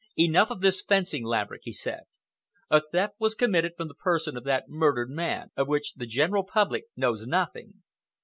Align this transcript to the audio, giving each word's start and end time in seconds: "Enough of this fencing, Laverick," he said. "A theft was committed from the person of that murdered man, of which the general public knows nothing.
"Enough 0.17 0.49
of 0.49 0.61
this 0.61 0.81
fencing, 0.81 1.23
Laverick," 1.23 1.61
he 1.63 1.71
said. 1.71 2.05
"A 2.71 2.81
theft 2.91 3.13
was 3.19 3.35
committed 3.35 3.73
from 3.77 3.87
the 3.87 3.93
person 3.93 4.35
of 4.35 4.43
that 4.45 4.65
murdered 4.67 5.11
man, 5.11 5.51
of 5.55 5.67
which 5.67 5.93
the 5.93 6.07
general 6.07 6.43
public 6.43 6.85
knows 6.97 7.27
nothing. 7.27 7.83